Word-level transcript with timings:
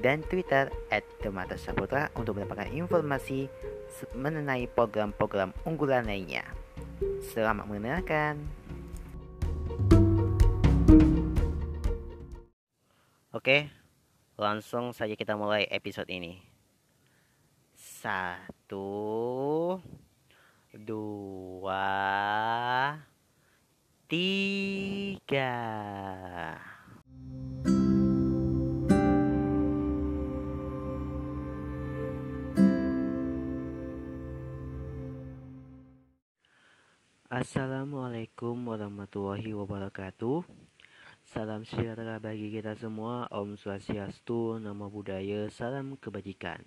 dan 0.00 0.20
Twitter 0.28 0.68
at 0.92 1.04
Demata 1.24 1.56
Saputra 1.56 2.12
untuk 2.16 2.36
mendapatkan 2.36 2.72
informasi 2.72 3.48
mengenai 4.12 4.68
program-program 4.68 5.56
unggulan 5.64 6.04
lainnya. 6.04 6.44
Selamat 7.32 7.68
mendengarkan. 7.68 8.44
Oke, 13.36 13.68
langsung 14.40 14.96
saja 14.96 15.12
kita 15.12 15.36
mulai 15.36 15.68
episode 15.68 16.08
ini. 16.08 16.40
Satu, 17.76 19.76
dua, 20.72 21.84
tiga. 24.08 25.52
Assalamualaikum 37.26 38.54
warahmatullahi 38.70 39.50
wabarakatuh. 39.50 40.46
Salam 41.26 41.66
sejahtera 41.66 42.22
bagi 42.22 42.54
kita 42.54 42.78
semua. 42.78 43.26
Om 43.34 43.58
Swastiastu, 43.58 44.62
Namo 44.62 44.86
Buddhaya, 44.86 45.50
Salam 45.50 45.98
Kebajikan. 45.98 46.62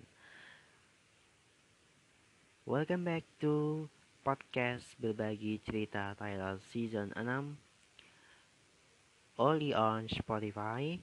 Welcome 2.68 3.08
back 3.08 3.24
to 3.40 3.88
podcast 4.20 4.84
berbagi 5.00 5.64
cerita 5.64 6.12
Thailand 6.20 6.60
Season 6.68 7.08
6 7.16 9.40
Only 9.40 9.72
on 9.72 10.12
Spotify. 10.12 11.00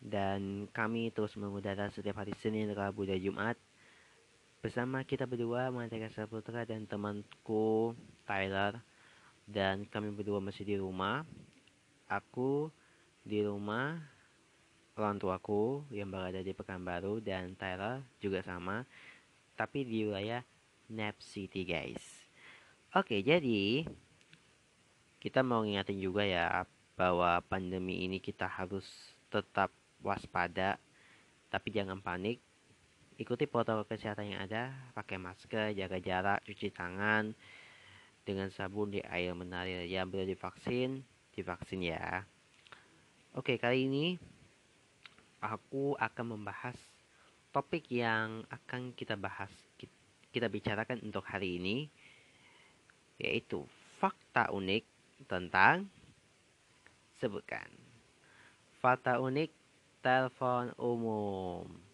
Dan 0.00 0.72
kami 0.72 1.12
terus 1.12 1.36
mengudara 1.36 1.92
setiap 1.92 2.24
hari 2.24 2.32
Senin, 2.40 2.72
Rabu, 2.72 3.04
dan 3.04 3.20
Jumat 3.20 3.60
Bersama 4.58 5.06
kita 5.06 5.22
berdua, 5.22 5.70
Mantika 5.70 6.10
Saputra 6.10 6.66
dan 6.66 6.82
temanku 6.82 7.94
Tyler. 8.26 8.82
Dan 9.46 9.86
kami 9.86 10.10
berdua 10.10 10.42
masih 10.42 10.66
di 10.66 10.74
rumah. 10.74 11.22
Aku 12.10 12.74
di 13.22 13.38
rumah 13.46 14.02
orang 14.98 15.22
tuaku 15.22 15.86
yang 15.94 16.10
berada 16.10 16.42
di 16.42 16.50
Pekanbaru 16.50 17.22
dan 17.22 17.54
Tyler 17.54 18.02
juga 18.18 18.42
sama 18.42 18.82
Tapi 19.54 19.86
di 19.86 20.10
wilayah 20.10 20.42
Nap 20.90 21.22
City 21.22 21.62
guys. 21.62 22.02
Oke 22.98 23.22
jadi 23.22 23.86
kita 25.22 25.46
mau 25.46 25.62
ngingatin 25.62 26.02
juga 26.02 26.26
ya 26.26 26.66
bahwa 26.98 27.38
pandemi 27.46 28.02
ini 28.02 28.18
kita 28.18 28.50
harus 28.50 29.14
tetap 29.30 29.70
waspada 30.02 30.82
tapi 31.46 31.70
jangan 31.70 32.02
panik 32.02 32.42
Ikuti 33.18 33.50
protokol 33.50 33.82
kesehatan 33.82 34.30
yang 34.30 34.46
ada, 34.46 34.70
pakai 34.94 35.18
masker, 35.18 35.74
jaga 35.74 35.98
jarak, 35.98 36.38
cuci 36.46 36.70
tangan 36.70 37.34
dengan 38.22 38.46
sabun 38.54 38.94
di 38.94 39.02
air 39.02 39.34
mengalir. 39.34 39.82
Yang 39.90 40.06
belum 40.14 40.26
divaksin, 40.30 40.90
divaksin 41.34 41.82
ya. 41.82 42.22
Oke, 43.34 43.58
kali 43.58 43.90
ini 43.90 44.14
aku 45.42 45.98
akan 45.98 46.38
membahas 46.38 46.78
topik 47.50 47.90
yang 47.90 48.46
akan 48.54 48.94
kita 48.94 49.18
bahas, 49.18 49.50
kita 50.30 50.46
bicarakan 50.46 51.02
untuk 51.02 51.26
hari 51.26 51.58
ini, 51.58 51.90
yaitu 53.18 53.66
fakta 53.98 54.54
unik 54.54 54.86
tentang 55.26 55.90
sebutkan. 57.18 57.66
Fakta 58.78 59.18
unik 59.18 59.50
telepon 60.06 60.70
umum. 60.78 61.87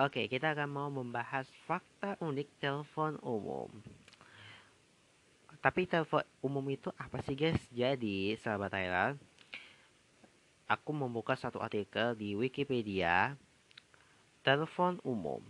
Oke, 0.00 0.32
kita 0.32 0.56
akan 0.56 0.68
mau 0.72 0.88
membahas 0.88 1.44
fakta 1.68 2.16
unik 2.24 2.48
telepon 2.56 3.20
umum. 3.20 3.68
Tapi 5.60 5.84
telepon 5.84 6.24
umum 6.40 6.64
itu 6.72 6.88
apa 6.96 7.20
sih 7.20 7.36
guys? 7.36 7.60
Jadi, 7.68 8.32
sahabat 8.40 8.72
Thailand, 8.72 9.20
aku 10.64 10.96
membuka 10.96 11.36
satu 11.36 11.60
artikel 11.60 12.16
di 12.16 12.32
Wikipedia. 12.32 13.36
Telepon 14.40 14.96
umum. 15.04 15.44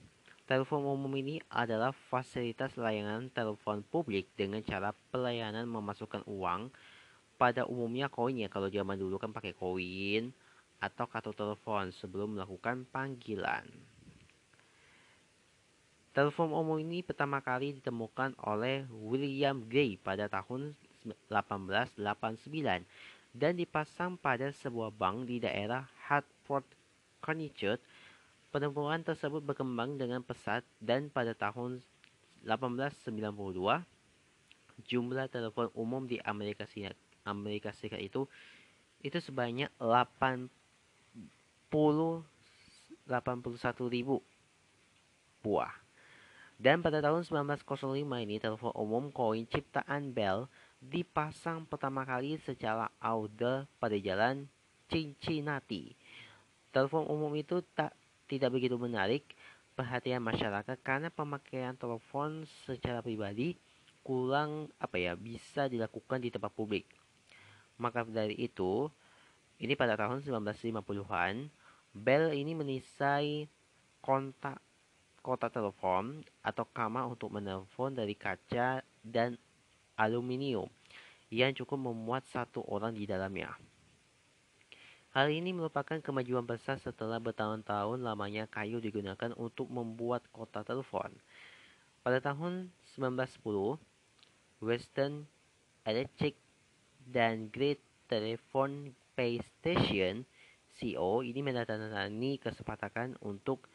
Telepon 0.50 0.82
umum 0.82 1.14
ini 1.14 1.38
adalah 1.46 1.94
fasilitas 2.10 2.74
layanan 2.74 3.30
telepon 3.30 3.86
publik 3.86 4.26
dengan 4.34 4.66
cara 4.66 4.90
pelayanan 5.14 5.62
memasukkan 5.70 6.26
uang 6.26 6.74
pada 7.38 7.70
umumnya 7.70 8.10
koin 8.10 8.42
ya 8.42 8.50
kalau 8.50 8.66
zaman 8.66 8.98
dulu 8.98 9.14
kan 9.14 9.30
pakai 9.30 9.54
koin 9.54 10.34
atau 10.82 11.06
kartu 11.06 11.30
telepon 11.38 11.94
sebelum 11.94 12.34
melakukan 12.34 12.82
panggilan. 12.90 13.89
Telepon 16.10 16.50
umum 16.50 16.74
ini 16.82 17.06
pertama 17.06 17.38
kali 17.38 17.78
ditemukan 17.78 18.34
oleh 18.42 18.82
William 18.90 19.62
Gray 19.70 19.94
pada 19.94 20.26
tahun 20.26 20.74
1889 21.30 22.02
dan 23.30 23.52
dipasang 23.54 24.18
pada 24.18 24.50
sebuah 24.50 24.90
bank 24.90 25.30
di 25.30 25.38
daerah 25.38 25.86
Hartford, 26.10 26.66
Connecticut. 27.22 27.78
Penemuan 28.50 29.06
tersebut 29.06 29.38
berkembang 29.38 30.02
dengan 30.02 30.18
pesat 30.26 30.66
dan 30.82 31.14
pada 31.14 31.30
tahun 31.30 31.78
1892 32.42 33.30
jumlah 34.90 35.30
telepon 35.30 35.70
umum 35.78 36.10
di 36.10 36.18
Amerika 36.26 36.66
Serikat, 36.66 36.98
Amerika 37.22 37.70
Serikat 37.70 38.02
itu 38.02 38.26
itu 39.06 39.22
sebanyak 39.22 39.70
80 39.78 40.50
81 41.70 42.26
ribu 43.86 44.18
buah. 45.46 45.89
Dan 46.60 46.84
pada 46.84 47.00
tahun 47.00 47.24
1905 47.24 48.04
ini 48.04 48.36
telepon 48.36 48.76
umum 48.76 49.08
koin 49.08 49.48
ciptaan 49.48 50.12
Bell 50.12 50.44
dipasang 50.76 51.64
pertama 51.64 52.04
kali 52.04 52.36
secara 52.36 52.92
outdoor 53.00 53.64
pada 53.80 53.96
jalan 53.96 54.44
Cincinnati. 54.92 55.96
Telepon 56.68 57.08
umum 57.08 57.32
itu 57.32 57.64
tak 57.72 57.96
tidak 58.28 58.52
begitu 58.52 58.76
menarik 58.76 59.24
perhatian 59.72 60.20
masyarakat 60.20 60.76
karena 60.84 61.08
pemakaian 61.08 61.72
telepon 61.80 62.44
secara 62.68 63.00
pribadi 63.00 63.56
kurang 64.04 64.68
apa 64.76 65.00
ya 65.00 65.16
bisa 65.16 65.64
dilakukan 65.64 66.20
di 66.20 66.28
tempat 66.28 66.52
publik. 66.52 66.84
Maka 67.80 68.04
dari 68.04 68.36
itu, 68.36 68.92
ini 69.56 69.72
pada 69.80 69.96
tahun 69.96 70.20
1950-an, 70.20 71.48
Bell 71.96 72.36
ini 72.36 72.52
menisai 72.52 73.48
kontak 74.04 74.60
kotak 75.20 75.52
telepon 75.52 76.24
atau 76.40 76.64
kamar 76.64 77.08
untuk 77.08 77.32
menelpon 77.32 77.92
dari 77.92 78.16
kaca 78.16 78.80
dan 79.04 79.36
aluminium 79.96 80.68
yang 81.30 81.52
cukup 81.54 81.78
memuat 81.92 82.26
satu 82.32 82.64
orang 82.66 82.96
di 82.96 83.04
dalamnya. 83.04 83.54
Hal 85.10 85.26
ini 85.30 85.50
merupakan 85.50 85.98
kemajuan 85.98 86.46
besar 86.46 86.78
setelah 86.78 87.18
bertahun-tahun 87.18 87.98
lamanya 87.98 88.46
kayu 88.46 88.78
digunakan 88.78 89.34
untuk 89.34 89.66
membuat 89.66 90.22
kotak 90.30 90.66
telepon. 90.70 91.10
Pada 92.06 92.22
tahun 92.22 92.70
1910, 92.94 93.78
Western 94.62 95.26
Electric 95.82 96.38
dan 97.10 97.50
Great 97.50 97.82
Telephone 98.06 98.94
Pay 99.18 99.42
Station 99.42 100.26
CO 100.78 101.22
ini 101.22 101.42
menandatangani 101.42 102.38
kesepakatan 102.42 103.18
untuk 103.22 103.69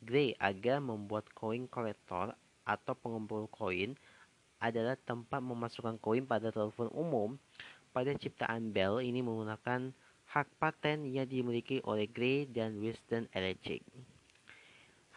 Gray 0.00 0.32
agar 0.40 0.80
membuat 0.80 1.28
koin 1.36 1.68
kolektor 1.68 2.32
atau 2.64 2.92
pengumpul 2.96 3.46
koin 3.52 3.92
adalah 4.60 4.96
tempat 4.96 5.40
memasukkan 5.44 6.00
koin 6.00 6.24
pada 6.24 6.48
telepon 6.48 6.88
umum. 6.92 7.36
Pada 7.90 8.14
ciptaan 8.14 8.70
Bell 8.70 9.02
ini 9.02 9.20
menggunakan 9.20 9.90
hak 10.30 10.46
paten 10.62 11.10
yang 11.10 11.26
dimiliki 11.26 11.82
oleh 11.82 12.06
Gray 12.06 12.46
dan 12.46 12.78
Western 12.78 13.26
Electric. 13.34 13.82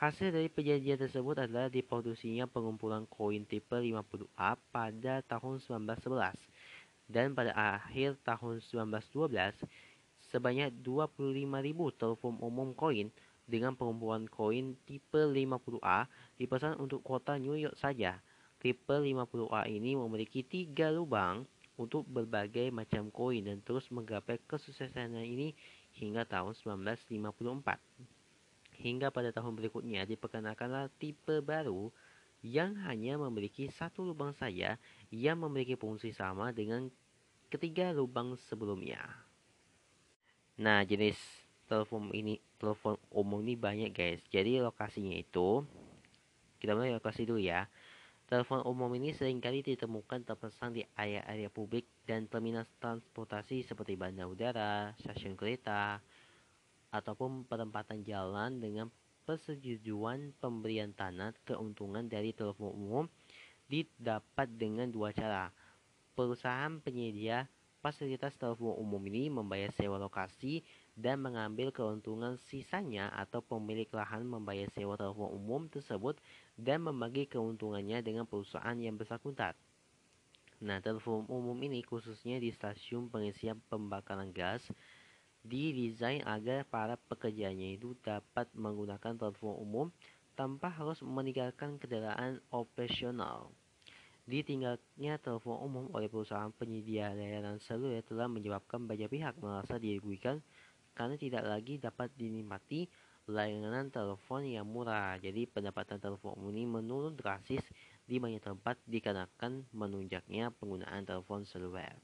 Hasil 0.04 0.34
dari 0.34 0.50
perjanjian 0.50 1.00
tersebut 1.00 1.38
adalah 1.38 1.70
diproduksinya 1.70 2.50
pengumpulan 2.50 3.06
koin 3.08 3.46
tipe 3.46 3.78
50A 3.78 4.58
pada 4.74 5.24
tahun 5.24 5.62
1911 5.62 6.36
dan 7.08 7.32
pada 7.32 7.54
akhir 7.56 8.18
tahun 8.26 8.60
1912 8.60 9.32
sebanyak 10.34 10.74
25.000 10.82 12.00
telepon 12.02 12.36
umum 12.42 12.74
koin 12.74 13.14
dengan 13.44 13.76
pengumpulan 13.76 14.24
koin 14.32 14.80
tipe 14.88 15.20
50A 15.20 16.08
dipesan 16.40 16.80
untuk 16.80 17.04
kota 17.04 17.36
New 17.36 17.60
York 17.60 17.76
saja. 17.76 18.24
Tipe 18.64 18.96
50A 18.96 19.68
ini 19.68 20.00
memiliki 20.00 20.40
tiga 20.44 20.88
lubang 20.88 21.44
untuk 21.76 22.08
berbagai 22.08 22.72
macam 22.72 23.12
koin 23.12 23.44
dan 23.44 23.60
terus 23.66 23.92
menggapai 23.92 24.40
kesuksesannya 24.48 25.26
ini 25.26 25.52
hingga 26.00 26.24
tahun 26.24 26.56
1954. 26.56 27.76
Hingga 28.74 29.14
pada 29.14 29.30
tahun 29.36 29.54
berikutnya 29.60 30.08
diperkenalkanlah 30.08 30.90
tipe 30.98 31.44
baru 31.44 31.92
yang 32.44 32.76
hanya 32.84 33.16
memiliki 33.16 33.72
satu 33.72 34.04
lubang 34.04 34.36
saja 34.36 34.76
yang 35.12 35.40
memiliki 35.40 35.80
fungsi 35.80 36.12
sama 36.12 36.52
dengan 36.52 36.92
ketiga 37.48 37.96
lubang 37.96 38.36
sebelumnya. 38.50 39.00
Nah, 40.60 40.86
jenis 40.86 41.18
telepon 41.74 42.14
ini 42.14 42.38
telepon 42.62 43.02
umum 43.10 43.42
ini 43.42 43.58
banyak 43.58 43.90
guys. 43.90 44.22
Jadi 44.30 44.62
lokasinya 44.62 45.18
itu 45.18 45.66
kita 46.62 46.78
mulai 46.78 46.94
lokasi 46.94 47.26
dulu 47.26 47.42
ya. 47.42 47.66
Telepon 48.30 48.62
umum 48.70 48.94
ini 48.94 49.10
sering 49.18 49.42
kali 49.42 49.66
ditemukan 49.66 50.22
terpasang 50.22 50.78
di 50.78 50.86
area-area 50.94 51.50
publik 51.50 51.90
dan 52.06 52.30
terminal 52.30 52.64
transportasi 52.78 53.66
seperti 53.66 53.98
bandar 53.98 54.30
udara, 54.30 54.94
stasiun 55.02 55.34
kereta, 55.34 55.98
ataupun 56.94 57.50
perempatan 57.50 58.06
jalan 58.06 58.62
dengan 58.62 58.88
persetujuan 59.26 60.38
pemberian 60.38 60.94
tanah 60.94 61.34
keuntungan 61.44 62.06
dari 62.06 62.32
telepon 62.32 62.70
umum 62.70 63.06
didapat 63.66 64.48
dengan 64.56 64.88
dua 64.94 65.10
cara. 65.12 65.50
Perusahaan 66.14 66.78
penyedia 66.80 67.50
fasilitas 67.84 68.40
telepon 68.40 68.80
umum 68.80 69.04
ini 69.12 69.28
membayar 69.28 69.74
sewa 69.76 70.00
lokasi 70.00 70.64
dan 70.94 71.26
mengambil 71.26 71.74
keuntungan 71.74 72.38
sisanya 72.38 73.10
atau 73.18 73.42
pemilik 73.42 73.90
lahan 73.90 74.30
membayar 74.30 74.70
sewa 74.78 74.94
telepon 74.94 75.34
umum 75.34 75.66
tersebut 75.66 76.22
dan 76.54 76.86
membagi 76.86 77.26
keuntungannya 77.26 78.06
dengan 78.06 78.30
perusahaan 78.30 78.78
yang 78.78 78.94
bersangkutan. 78.94 79.58
Nah, 80.64 80.80
telepon 80.80 81.26
umum 81.28 81.58
ini 81.66 81.84
khususnya 81.84 82.40
di 82.40 82.54
stasiun 82.54 83.10
pengisian 83.10 83.60
pembakaran 83.68 84.32
gas 84.32 84.64
didesain 85.44 86.24
agar 86.24 86.64
para 86.64 86.96
pekerjanya 86.96 87.76
itu 87.76 88.00
dapat 88.00 88.48
menggunakan 88.56 89.20
telepon 89.20 89.60
umum 89.60 89.88
tanpa 90.40 90.72
harus 90.72 91.04
meninggalkan 91.04 91.76
kendaraan 91.82 92.40
operasional. 92.48 93.52
Ditinggalnya 94.24 95.20
telepon 95.20 95.60
umum 95.60 95.86
oleh 95.92 96.08
perusahaan 96.08 96.48
penyedia 96.56 97.12
layanan 97.12 97.60
seluler 97.60 98.00
telah 98.08 98.32
menyebabkan 98.32 98.88
banyak 98.88 99.12
pihak 99.12 99.36
merasa 99.44 99.76
dirugikan 99.76 100.40
karena 100.94 101.18
tidak 101.18 101.44
lagi 101.46 101.82
dapat 101.82 102.14
dinikmati 102.14 102.90
layanan 103.30 103.90
telepon 103.90 104.46
yang 104.46 104.68
murah. 104.68 105.18
Jadi 105.20 105.50
pendapatan 105.50 105.98
telepon 106.00 106.38
ini 106.50 106.70
menurun 106.70 107.18
drastis 107.18 107.62
di 108.04 108.20
banyak 108.20 108.44
tempat 108.44 108.78
dikarenakan 108.86 109.68
menunjaknya 109.72 110.52
penggunaan 110.56 111.08
telepon 111.08 111.48
seluler. 111.48 111.96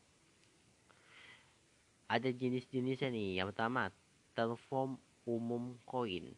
Ada 2.10 2.34
jenis-jenisnya 2.34 3.14
nih. 3.14 3.30
Yang 3.44 3.48
pertama, 3.54 3.94
telepon 4.34 4.98
umum 5.30 5.78
koin. 5.86 6.34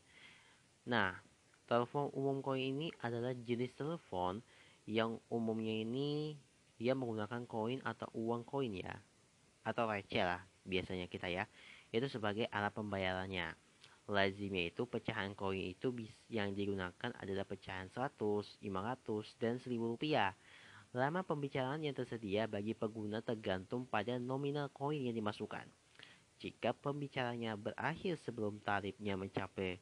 Nah, 0.84 1.16
telepon 1.70 2.12
umum 2.12 2.44
koin 2.44 2.76
ini 2.76 2.88
adalah 3.00 3.32
jenis 3.32 3.72
telepon 3.78 4.44
yang 4.90 5.22
umumnya 5.30 5.72
ini 5.72 6.36
dia 6.82 6.98
menggunakan 6.98 7.46
koin 7.46 7.80
atau 7.86 8.10
uang 8.18 8.42
koin 8.42 8.74
ya 8.74 8.98
atau 9.62 9.86
receh 9.86 10.26
lah 10.26 10.42
biasanya 10.66 11.06
kita 11.06 11.30
ya 11.30 11.46
itu 11.92 12.08
sebagai 12.08 12.48
alat 12.48 12.72
pembayarannya. 12.72 13.52
Lazimnya 14.12 14.68
itu 14.68 14.84
pecahan 14.90 15.38
koin 15.38 15.72
itu 15.72 15.94
yang 16.28 16.52
digunakan 16.52 17.12
adalah 17.16 17.46
pecahan 17.48 17.88
100, 17.88 18.60
500, 18.60 19.40
dan 19.40 19.56
1000 19.60 19.78
rupiah. 19.78 20.36
Lama 20.92 21.24
pembicaraan 21.24 21.80
yang 21.84 21.96
tersedia 21.96 22.52
bagi 22.52 22.76
pengguna 22.76 23.24
tergantung 23.24 23.88
pada 23.88 24.20
nominal 24.20 24.68
koin 24.74 25.08
yang 25.08 25.16
dimasukkan. 25.16 25.64
Jika 26.42 26.76
pembicaranya 26.76 27.56
berakhir 27.56 28.20
sebelum 28.20 28.60
tarifnya 28.60 29.16
mencapai 29.16 29.80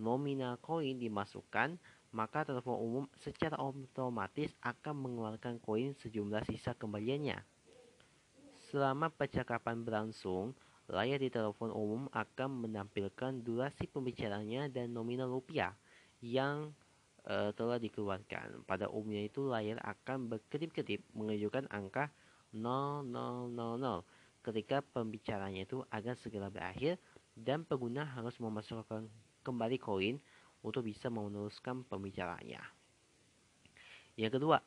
nominal 0.00 0.56
koin 0.58 0.96
dimasukkan, 0.96 1.76
maka 2.10 2.42
telepon 2.42 2.80
umum 2.80 3.04
secara 3.22 3.60
otomatis 3.60 4.50
akan 4.64 4.94
mengeluarkan 4.96 5.60
koin 5.62 5.94
sejumlah 6.00 6.48
sisa 6.48 6.74
kembaliannya. 6.74 7.38
Selama 8.70 9.10
percakapan 9.10 9.82
berlangsung, 9.82 10.54
layar 10.86 11.18
di 11.18 11.26
telepon 11.26 11.74
umum 11.74 12.06
akan 12.14 12.70
menampilkan 12.70 13.42
durasi 13.42 13.90
pembicaranya 13.90 14.70
dan 14.70 14.94
nominal 14.94 15.26
rupiah 15.26 15.74
yang 16.22 16.70
e, 17.26 17.50
telah 17.58 17.82
dikeluarkan. 17.82 18.62
Pada 18.70 18.86
umumnya 18.86 19.26
itu 19.26 19.42
layar 19.42 19.82
akan 19.82 20.30
berkedip-kedip 20.30 21.02
menunjukkan 21.18 21.66
angka 21.66 22.14
0000 22.54 23.10
ketika 24.40 24.82
pembicaranya 24.94 25.66
itu 25.66 25.82
akan 25.90 26.14
segera 26.14 26.46
berakhir 26.46 26.94
dan 27.34 27.66
pengguna 27.66 28.06
harus 28.06 28.38
memasukkan 28.38 29.10
kembali 29.42 29.82
koin 29.82 30.22
untuk 30.62 30.86
bisa 30.86 31.10
meneruskan 31.10 31.82
pembicaranya. 31.90 32.62
Yang 34.14 34.38
kedua, 34.40 34.58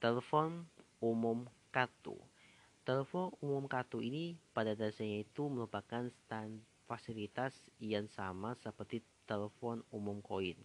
telepon 0.00 0.64
umum 0.98 1.44
kartu. 1.70 2.16
Telepon 2.80 3.28
umum 3.44 3.68
kartu 3.68 4.00
ini 4.00 4.40
pada 4.56 4.72
dasarnya 4.72 5.28
itu 5.28 5.52
merupakan 5.52 6.08
stand 6.08 6.64
fasilitas 6.88 7.52
yang 7.76 8.08
sama 8.08 8.56
seperti 8.56 9.04
telepon 9.28 9.84
umum 9.92 10.24
koin. 10.24 10.56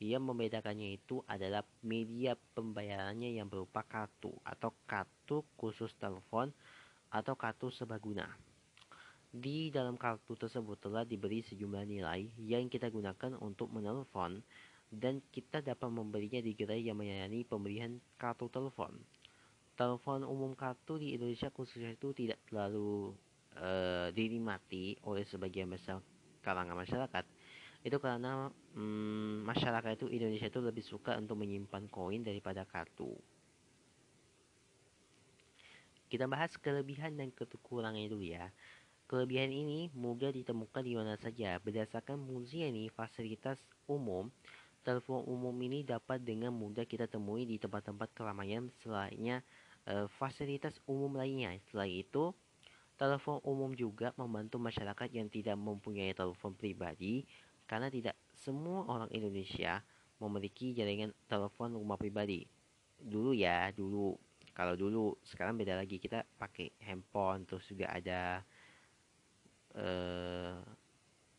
Yang 0.00 0.24
membedakannya 0.24 0.96
itu 0.96 1.20
adalah 1.28 1.60
media 1.84 2.40
pembayarannya 2.56 3.36
yang 3.36 3.52
berupa 3.52 3.84
kartu 3.84 4.32
atau 4.48 4.72
kartu 4.88 5.44
khusus 5.60 5.92
telepon 6.00 6.56
atau 7.12 7.36
kartu 7.36 7.68
sebaguna. 7.68 8.32
Di 9.28 9.68
dalam 9.68 10.00
kartu 10.00 10.40
tersebut 10.40 10.88
telah 10.88 11.04
diberi 11.04 11.44
sejumlah 11.44 11.84
nilai 11.84 12.32
yang 12.40 12.72
kita 12.72 12.88
gunakan 12.88 13.36
untuk 13.44 13.68
menelpon 13.68 14.40
dan 14.88 15.20
kita 15.28 15.60
dapat 15.60 15.92
membelinya 15.92 16.40
di 16.40 16.56
gerai 16.56 16.80
yang 16.80 16.96
melayani 16.96 17.44
pembelian 17.44 18.00
kartu 18.16 18.48
telepon 18.48 18.96
telepon 19.76 20.24
umum 20.24 20.56
kartu 20.56 20.96
di 20.96 21.14
Indonesia 21.14 21.52
khususnya 21.52 21.92
itu 21.92 22.16
tidak 22.16 22.40
terlalu 22.48 23.12
uh, 23.60 24.08
dinikmati 24.10 24.96
oleh 25.04 25.22
sebagian 25.28 25.68
besar 25.68 26.00
kalangan 26.40 26.74
masyarakat 26.80 27.24
itu 27.86 28.02
karena 28.02 28.50
hmm, 28.74 29.46
masyarakat 29.46 30.02
itu 30.02 30.06
Indonesia 30.10 30.50
itu 30.50 30.58
lebih 30.58 30.82
suka 30.82 31.14
untuk 31.14 31.38
menyimpan 31.38 31.86
koin 31.86 32.26
daripada 32.26 32.66
kartu. 32.66 33.14
Kita 36.10 36.26
bahas 36.26 36.50
kelebihan 36.58 37.14
dan 37.14 37.30
kekurangannya 37.30 38.10
dulu 38.10 38.26
ya. 38.26 38.50
Kelebihan 39.06 39.54
ini 39.54 39.86
mudah 39.94 40.34
ditemukan 40.34 40.82
di 40.82 40.98
mana 40.98 41.14
saja. 41.22 41.62
Berdasarkan 41.62 42.18
fungsi 42.26 42.66
ini, 42.66 42.90
fasilitas 42.90 43.58
umum, 43.86 44.34
telepon 44.82 45.22
umum 45.22 45.54
ini 45.62 45.86
dapat 45.86 46.26
dengan 46.26 46.50
mudah 46.50 46.90
kita 46.90 47.06
temui 47.06 47.46
di 47.46 47.58
tempat-tempat 47.58 48.10
keramaian 48.18 48.66
selainnya 48.82 49.46
Eh, 49.86 50.08
fasilitas 50.18 50.82
umum 50.90 51.14
lainnya. 51.14 51.54
Selain 51.70 51.94
itu, 52.02 52.34
telepon 52.98 53.38
umum 53.46 53.70
juga 53.70 54.10
membantu 54.18 54.58
masyarakat 54.58 55.08
yang 55.14 55.30
tidak 55.30 55.54
mempunyai 55.54 56.10
telepon 56.10 56.58
pribadi 56.58 57.22
karena 57.70 57.86
tidak 57.86 58.18
semua 58.34 58.82
orang 58.90 59.10
Indonesia 59.14 59.78
memiliki 60.18 60.74
jaringan 60.74 61.14
telepon 61.30 61.78
rumah 61.78 61.94
pribadi. 61.94 62.42
Dulu 62.98 63.30
ya, 63.30 63.70
dulu. 63.70 64.18
Kalau 64.58 64.74
dulu, 64.74 65.14
sekarang 65.22 65.54
beda 65.54 65.78
lagi. 65.78 66.02
Kita 66.02 66.26
pakai 66.34 66.74
handphone, 66.82 67.46
terus 67.46 67.70
juga 67.70 67.86
ada 67.94 68.42
uh, 69.78 70.58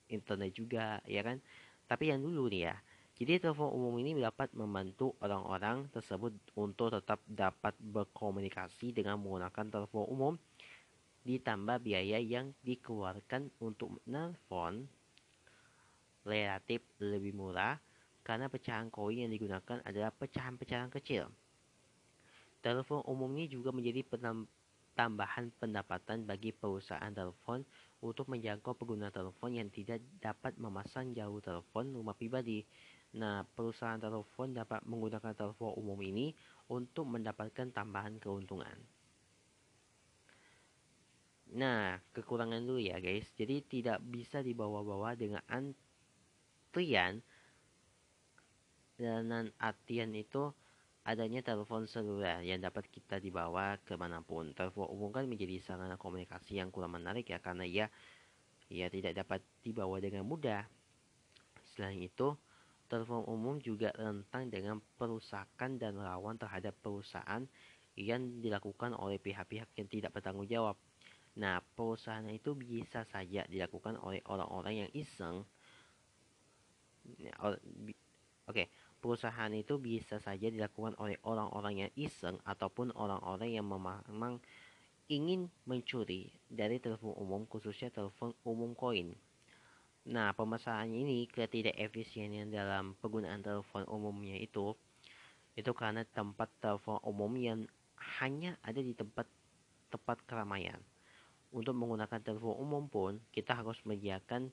internet 0.07 0.51
juga, 0.55 1.03
ya 1.03 1.19
kan? 1.19 1.43
Tapi 1.83 2.15
yang 2.15 2.23
dulu 2.23 2.47
nih 2.47 2.71
ya, 2.71 2.75
jadi 3.17 3.41
telepon 3.41 3.73
umum 3.73 3.97
ini 3.97 4.13
dapat 4.21 4.53
membantu 4.53 5.17
orang-orang 5.25 5.89
tersebut 5.89 6.37
untuk 6.53 6.93
tetap 6.93 7.17
dapat 7.25 7.73
berkomunikasi 7.81 8.93
dengan 8.93 9.17
menggunakan 9.17 9.73
telepon 9.73 10.05
umum 10.05 10.33
ditambah 11.25 11.81
biaya 11.81 12.21
yang 12.21 12.53
dikeluarkan 12.61 13.49
untuk 13.57 13.97
menelpon 14.05 14.85
relatif 16.29 16.85
lebih 17.01 17.33
murah 17.33 17.81
karena 18.21 18.53
pecahan 18.53 18.93
koin 18.93 19.25
yang 19.25 19.33
digunakan 19.33 19.81
adalah 19.81 20.13
pecahan-pecahan 20.13 20.93
kecil. 20.93 21.25
Telepon 22.61 23.01
umum 23.09 23.33
ini 23.33 23.49
juga 23.49 23.73
menjadi 23.73 24.05
tambahan 24.93 25.49
pendapatan 25.57 26.21
bagi 26.27 26.53
perusahaan 26.53 27.09
telepon 27.09 27.65
untuk 28.03 28.29
menjangkau 28.29 28.77
pengguna 28.77 29.09
telepon 29.09 29.57
yang 29.57 29.69
tidak 29.73 30.05
dapat 30.21 30.53
memasang 30.61 31.17
jauh 31.17 31.41
telepon 31.41 31.97
rumah 31.97 32.13
pribadi 32.13 32.61
Nah, 33.15 33.47
perusahaan 33.55 33.95
telepon 33.95 34.51
dapat 34.51 34.83
menggunakan 34.83 35.31
telepon 35.31 35.71
umum 35.79 35.99
ini 36.03 36.35
untuk 36.67 37.07
mendapatkan 37.07 37.71
tambahan 37.71 38.19
keuntungan. 38.19 38.75
Nah, 41.55 41.95
kekurangan 42.11 42.59
dulu 42.67 42.83
ya 42.83 42.99
guys. 42.99 43.31
Jadi 43.39 43.63
tidak 43.63 44.03
bisa 44.03 44.43
dibawa-bawa 44.43 45.15
dengan 45.15 45.39
antrian 45.47 47.23
dan 48.97 49.53
artian 49.61 50.11
itu 50.17 50.51
adanya 51.07 51.39
telepon 51.39 51.87
seluler 51.87 52.43
yang 52.43 52.59
dapat 52.59 52.83
kita 52.91 53.23
dibawa 53.23 53.79
ke 53.87 53.95
mana 53.95 54.19
pun. 54.19 54.51
Telepon 54.51 54.91
umum 54.91 55.15
kan 55.15 55.23
menjadi 55.23 55.63
sarana 55.63 55.95
komunikasi 55.95 56.59
yang 56.59 56.67
kurang 56.67 56.99
menarik 56.99 57.23
ya 57.31 57.39
karena 57.39 57.63
ya 57.63 57.87
ya 58.67 58.91
tidak 58.91 59.15
dapat 59.15 59.39
dibawa 59.63 60.03
dengan 60.03 60.27
mudah. 60.27 60.67
Selain 61.63 61.95
itu, 62.01 62.35
telepon 62.87 63.23
umum 63.27 63.59
juga 63.59 63.91
rentan 63.95 64.47
dengan 64.47 64.79
perusakan 64.95 65.75
dan 65.79 65.99
rawan 65.99 66.39
terhadap 66.39 66.73
perusahaan 66.79 67.43
yang 67.97 68.21
dilakukan 68.39 68.95
oleh 68.95 69.17
pihak-pihak 69.19 69.67
yang 69.75 69.87
tidak 69.89 70.11
bertanggung 70.15 70.47
jawab. 70.47 70.79
Nah, 71.37 71.61
perusahaan 71.77 72.25
itu 72.33 72.57
bisa 72.57 73.05
saja 73.05 73.45
dilakukan 73.45 74.01
oleh 74.01 74.25
orang-orang 74.25 74.85
yang 74.85 74.91
iseng. 74.97 75.45
Oke, 77.07 77.59
okay. 78.47 78.67
perusahaan 78.97 79.53
itu 79.53 79.77
bisa 79.77 80.17
saja 80.17 80.49
dilakukan 80.49 80.97
oleh 80.97 81.15
orang-orang 81.23 81.87
yang 81.87 81.91
iseng 81.93 82.41
ataupun 82.43 82.89
orang-orang 82.97 83.53
yang 83.53 83.67
memang 83.69 84.41
ingin 85.07 85.47
mencuri 85.63 86.33
dari 86.51 86.83
telepon 86.83 87.15
umum 87.15 87.47
khususnya 87.47 87.93
telepon 87.93 88.35
umum 88.43 88.75
koin. 88.75 89.15
Nah, 90.07 90.31
permasalahannya 90.31 91.03
ini 91.03 91.27
ketidakefisiennya 91.27 92.47
dalam 92.47 92.95
penggunaan 93.03 93.43
telepon 93.43 93.83
umumnya 93.91 94.39
itu 94.39 94.71
itu 95.59 95.71
karena 95.75 96.07
tempat 96.07 96.47
telepon 96.63 97.03
umum 97.03 97.35
yang 97.35 97.67
hanya 98.23 98.55
ada 98.63 98.79
di 98.79 98.95
tempat 98.95 99.27
tempat 99.91 100.23
keramaian. 100.23 100.79
Untuk 101.51 101.75
menggunakan 101.75 102.23
telepon 102.23 102.55
umum 102.55 102.87
pun, 102.87 103.19
kita 103.35 103.51
harus 103.59 103.75
menyediakan 103.83 104.47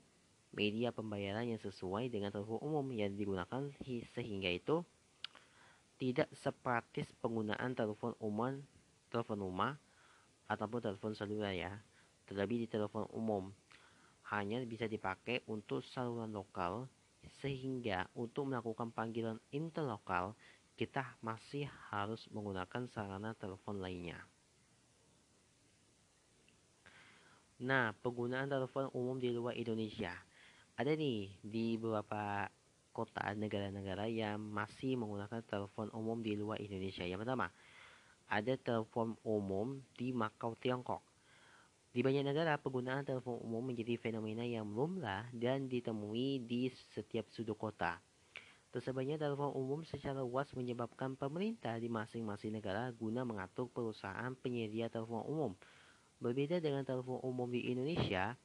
media 0.58 0.90
pembayaran 0.90 1.46
yang 1.46 1.62
sesuai 1.62 2.10
dengan 2.10 2.34
telepon 2.34 2.58
umum 2.58 2.86
yang 2.90 3.14
digunakan 3.14 3.70
sehingga 3.86 4.50
itu 4.50 4.82
tidak 6.02 6.26
sepraktis 6.34 7.06
penggunaan 7.22 7.78
telepon 7.78 8.18
umum, 8.18 8.58
telepon 9.06 9.38
rumah 9.38 9.78
ataupun 10.50 10.82
telepon 10.82 11.14
seluler 11.14 11.54
ya. 11.54 11.78
Terlebih 12.26 12.66
di 12.66 12.66
telepon 12.66 13.06
umum 13.14 13.54
hanya 14.32 14.62
bisa 14.64 14.88
dipakai 14.88 15.44
untuk 15.50 15.84
saluran 15.84 16.32
lokal 16.32 16.88
sehingga 17.44 18.08
untuk 18.16 18.48
melakukan 18.48 18.92
panggilan 18.92 19.40
interlokal 19.52 20.32
kita 20.74 21.04
masih 21.22 21.70
harus 21.92 22.26
menggunakan 22.34 22.90
sarana 22.90 23.36
telepon 23.38 23.78
lainnya. 23.78 24.18
Nah, 27.62 27.94
penggunaan 28.02 28.50
telepon 28.50 28.90
umum 28.90 29.16
di 29.22 29.30
luar 29.30 29.54
Indonesia. 29.54 30.10
Ada 30.74 30.98
nih 30.98 31.30
di 31.38 31.78
beberapa 31.78 32.50
kota 32.90 33.30
negara-negara 33.38 34.10
yang 34.10 34.42
masih 34.42 34.98
menggunakan 34.98 35.42
telepon 35.46 35.86
umum 35.94 36.18
di 36.18 36.34
luar 36.34 36.58
Indonesia. 36.58 37.06
Yang 37.06 37.22
pertama, 37.22 37.46
ada 38.26 38.54
telepon 38.58 39.14
umum 39.22 39.78
di 39.94 40.10
Makau, 40.10 40.58
Tiongkok. 40.58 41.13
Di 41.94 42.02
banyak 42.02 42.26
negara, 42.26 42.58
penggunaan 42.58 43.06
telepon 43.06 43.38
umum 43.38 43.70
menjadi 43.70 43.94
fenomena 44.02 44.42
yang 44.42 44.66
lumrah 44.66 45.30
dan 45.30 45.70
ditemui 45.70 46.42
di 46.42 46.66
setiap 46.90 47.30
sudut 47.30 47.54
kota. 47.54 48.02
Tersebarnya 48.74 49.14
telepon 49.14 49.54
umum 49.54 49.86
secara 49.86 50.18
luas 50.18 50.50
menyebabkan 50.58 51.14
pemerintah 51.14 51.78
di 51.78 51.86
masing-masing 51.86 52.58
negara 52.58 52.90
guna 52.90 53.22
mengatur 53.22 53.70
perusahaan 53.70 54.34
penyedia 54.34 54.90
telepon 54.90 55.22
umum 55.22 55.54
Berbeda 56.24 56.62
dengan 56.62 56.86
telepon 56.86 57.20
umum 57.20 57.50
di 57.50 57.68
Indonesia, 57.68 58.38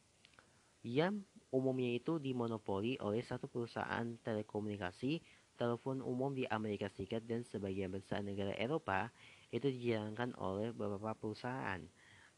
yang 0.84 1.22
umumnya 1.48 1.96
itu 1.96 2.18
dimonopoli 2.18 2.98
oleh 3.00 3.24
satu 3.24 3.46
perusahaan 3.46 4.04
telekomunikasi, 4.26 5.22
telepon 5.56 6.02
umum 6.02 6.34
di 6.34 6.44
Amerika 6.50 6.90
Serikat 6.92 7.24
dan 7.24 7.46
sebagian 7.48 7.94
besar 7.94 8.20
negara 8.20 8.52
Eropa 8.58 9.14
itu 9.54 9.70
dijalankan 9.70 10.36
oleh 10.42 10.76
beberapa 10.76 11.16
perusahaan. 11.16 11.80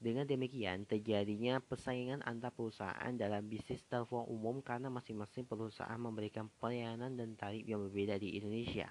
Dengan 0.02 0.26
demikian, 0.26 0.90
terjadinya 0.90 1.62
persaingan 1.62 2.26
antar 2.26 2.50
perusahaan 2.50 3.14
dalam 3.14 3.46
bisnis 3.46 3.86
telepon 3.86 4.26
umum 4.26 4.58
karena 4.66 4.90
masing-masing 4.90 5.46
perusahaan 5.46 6.02
memberikan 6.02 6.50
pelayanan 6.58 7.14
dan 7.14 7.38
tarif 7.38 7.62
yang 7.70 7.86
berbeda 7.86 8.18
di 8.18 8.34
Indonesia. 8.42 8.90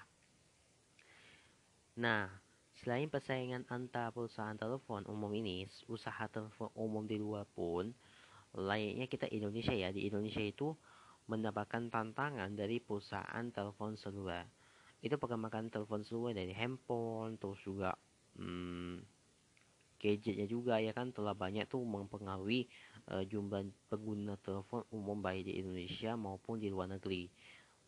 Nah, 1.99 2.31
Selain 2.81 3.05
persaingan 3.13 3.69
antar 3.69 4.09
perusahaan 4.09 4.57
telepon 4.57 5.05
umum 5.05 5.29
ini, 5.37 5.69
usaha 5.85 6.25
telepon 6.25 6.73
umum 6.73 7.05
di 7.05 7.13
luar 7.21 7.45
pun 7.45 7.93
layaknya 8.57 9.05
kita 9.05 9.29
Indonesia 9.29 9.69
ya. 9.69 9.93
Di 9.93 10.09
Indonesia 10.09 10.41
itu 10.41 10.73
mendapatkan 11.29 11.93
tantangan 11.93 12.49
dari 12.57 12.81
perusahaan 12.81 13.45
telepon 13.53 13.93
seluler. 14.01 14.49
Itu 14.97 15.21
perkembangan 15.21 15.69
telepon 15.69 16.01
seluler 16.01 16.33
dari 16.33 16.57
handphone, 16.57 17.37
terus 17.37 17.61
juga 17.61 17.93
hmm, 18.41 18.97
gadgetnya 20.01 20.49
juga 20.49 20.81
ya 20.81 20.89
kan? 20.97 21.13
Telah 21.13 21.37
banyak 21.37 21.69
tuh 21.69 21.85
mempengaruhi 21.85 22.65
uh, 23.13 23.21
jumlah 23.21 23.69
pengguna 23.85 24.33
telepon 24.41 24.81
umum 24.89 25.21
baik 25.21 25.45
di 25.45 25.61
Indonesia 25.61 26.17
maupun 26.17 26.57
di 26.57 26.73
luar 26.73 26.89
negeri. 26.89 27.29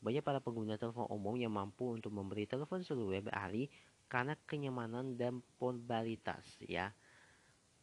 Banyak 0.06 0.22
para 0.22 0.38
pengguna 0.38 0.78
telepon 0.78 1.10
umum 1.10 1.34
yang 1.34 1.50
mampu 1.50 1.90
untuk 1.98 2.14
memberi 2.14 2.46
telepon 2.46 2.86
seluler 2.86 3.26
beralih 3.26 3.66
karena 4.06 4.38
kenyamanan 4.46 5.18
dan 5.18 5.42
portabilitas 5.58 6.46
ya. 6.62 6.94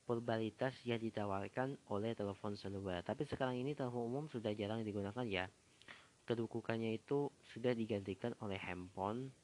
Portabilitas 0.06 0.78
yang 0.86 1.02
ditawarkan 1.02 1.74
oleh 1.90 2.14
telepon 2.14 2.54
seluler 2.54 3.02
tapi 3.02 3.26
sekarang 3.26 3.58
ini 3.58 3.74
telepon 3.74 4.06
umum 4.06 4.24
sudah 4.30 4.54
jarang 4.54 4.86
digunakan 4.86 5.26
ya. 5.26 5.50
Kedudukannya 6.30 6.94
itu 6.94 7.26
sudah 7.50 7.74
digantikan 7.74 8.30
oleh 8.38 8.60
handphone 8.62 9.34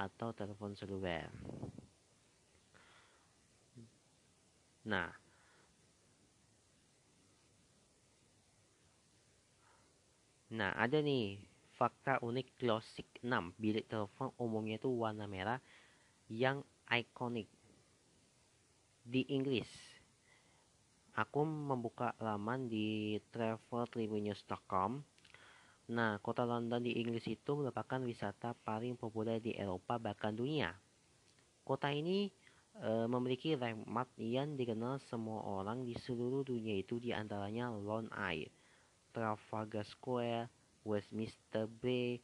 atau 0.00 0.32
telepon 0.32 0.72
seluler 0.72 1.28
nah 4.86 5.10
Nah, 10.46 10.70
ada 10.78 11.02
nih 11.02 11.42
fakta 11.74 12.22
unik 12.22 12.54
Classic 12.54 13.08
6. 13.18 13.50
Bilik 13.58 13.90
telepon 13.90 14.30
umumnya 14.38 14.78
itu 14.78 14.86
warna 14.94 15.26
merah 15.26 15.58
yang 16.30 16.62
ikonik 16.86 17.50
di 19.02 19.26
Inggris. 19.26 19.66
Aku 21.18 21.42
membuka 21.42 22.14
laman 22.22 22.70
di 22.70 23.18
traveltribunews.com. 23.34 25.02
Nah, 25.86 26.18
kota 26.22 26.46
London 26.46 26.82
di 26.82 26.94
Inggris 26.94 27.26
itu 27.26 27.58
merupakan 27.58 27.98
wisata 28.06 28.54
paling 28.54 28.94
populer 28.94 29.42
di 29.42 29.50
Eropa 29.54 29.98
bahkan 29.98 30.34
dunia. 30.34 30.78
Kota 31.66 31.90
ini 31.90 32.30
e, 32.80 32.90
memiliki 33.08 33.56
landmark 33.56 34.12
yang 34.20 34.56
dikenal 34.56 35.00
semua 35.08 35.42
orang 35.44 35.84
di 35.84 35.96
seluruh 35.96 36.44
dunia 36.44 36.80
itu 36.80 37.00
di 37.00 37.12
antaranya 37.12 37.72
Lone 37.72 38.10
Eye, 38.12 38.50
Trafalgar 39.12 39.84
Square, 39.84 40.48
Westminster 40.84 41.66
Bay, 41.68 42.20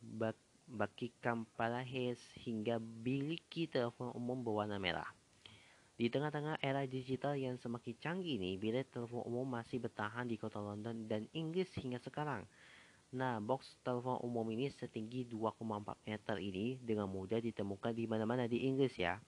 Buck 0.00 0.36
Buckingham 0.70 1.50
Palace 1.58 2.22
hingga 2.46 2.78
biliki 2.78 3.66
telepon 3.66 4.14
umum 4.14 4.38
berwarna 4.38 4.78
merah. 4.78 5.10
Di 6.00 6.08
tengah-tengah 6.08 6.62
era 6.64 6.86
digital 6.88 7.36
yang 7.36 7.60
semakin 7.60 7.92
canggih 8.00 8.40
ini, 8.40 8.56
bilet 8.56 8.88
telepon 8.88 9.20
umum 9.26 9.44
masih 9.44 9.82
bertahan 9.82 10.24
di 10.24 10.40
kota 10.40 10.56
London 10.56 11.04
dan 11.04 11.28
Inggris 11.36 11.68
hingga 11.76 12.00
sekarang. 12.00 12.48
Nah, 13.10 13.42
box 13.42 13.66
telepon 13.82 14.16
umum 14.22 14.46
ini 14.54 14.70
setinggi 14.70 15.26
2,4 15.28 15.60
meter 16.06 16.36
ini 16.38 16.78
dengan 16.80 17.10
mudah 17.10 17.42
ditemukan 17.42 17.92
di 17.92 18.06
mana-mana 18.06 18.46
di 18.46 18.64
Inggris 18.64 18.94
ya. 18.96 19.18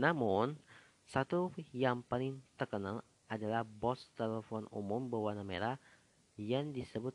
Namun, 0.00 0.56
satu 1.04 1.52
yang 1.76 2.00
paling 2.00 2.40
terkenal 2.56 3.04
adalah 3.28 3.68
box 3.68 4.08
telepon 4.16 4.64
umum 4.72 5.12
berwarna 5.12 5.44
merah 5.44 5.76
yang 6.40 6.72
disebut 6.72 7.12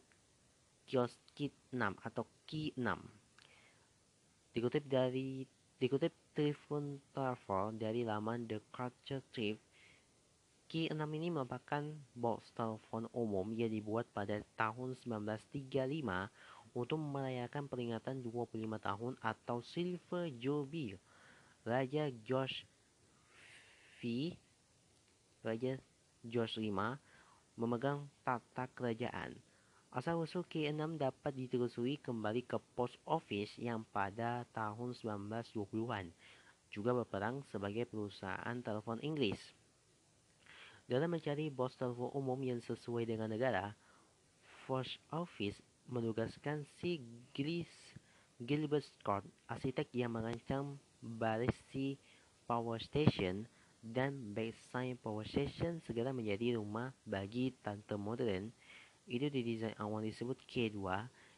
kios 0.86 1.18
kit 1.34 1.50
6 1.74 1.82
atau 2.06 2.30
Ki 2.46 2.78
6. 2.78 2.86
Dikutip 4.54 4.86
dari 4.86 5.50
dikutip 5.82 6.14
Tribun 6.38 7.02
Travel 7.10 7.74
dari 7.82 8.06
laman 8.06 8.46
The 8.46 8.62
Culture 8.70 9.26
Trip, 9.34 9.58
Ki 10.70 10.86
6 10.94 11.02
ini 11.18 11.34
merupakan 11.34 11.82
box 12.14 12.54
telepon 12.54 13.10
umum 13.18 13.50
yang 13.58 13.74
dibuat 13.74 14.06
pada 14.14 14.46
tahun 14.62 14.94
1935 15.02 15.74
untuk 16.78 17.02
merayakan 17.02 17.66
peringatan 17.66 18.22
25 18.22 18.62
tahun 18.78 19.14
atau 19.26 19.66
Silver 19.66 20.30
Jubilee 20.38 21.02
Raja 21.66 22.14
George 22.22 22.75
Raja 25.42 25.78
George 26.26 26.62
V 26.62 26.70
memegang 27.58 28.06
tata 28.22 28.70
kerajaan. 28.74 29.34
Asal-usul 29.96 30.44
K6 30.52 31.00
dapat 31.00 31.32
ditelusuri 31.32 31.98
kembali 32.04 32.44
ke 32.44 32.60
post 32.76 33.00
office 33.08 33.56
yang 33.56 33.88
pada 33.96 34.44
tahun 34.52 34.92
1920-an 34.92 36.12
juga 36.68 36.92
berperang 36.92 37.40
sebagai 37.48 37.88
perusahaan 37.88 38.58
telepon 38.60 39.00
Inggris. 39.00 39.40
Dalam 40.86 41.16
mencari 41.16 41.48
bos 41.48 41.72
telepon 41.80 42.12
umum 42.12 42.36
yang 42.44 42.60
sesuai 42.60 43.08
dengan 43.08 43.32
negara, 43.32 43.72
First 44.68 45.00
Office 45.16 45.56
menugaskan 45.88 46.68
si 46.84 47.00
Gilbert 48.44 48.86
Scott, 49.00 49.24
arsitek 49.48 49.88
yang 49.96 50.12
merancang 50.12 50.76
Battersea 51.00 51.96
Power 52.44 52.84
Station 52.84 53.48
dan 53.86 54.34
Bayside 54.34 54.98
Power 54.98 55.22
Station 55.30 55.78
segera 55.86 56.10
menjadi 56.10 56.58
rumah 56.58 56.90
bagi 57.06 57.54
tante 57.62 57.94
modern. 57.94 58.50
Itu 59.06 59.30
didesain 59.30 59.78
awal 59.78 60.10
disebut 60.10 60.42
K2 60.50 60.82